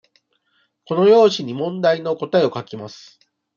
[0.87, 3.19] この用紙に問題の答えを書きます。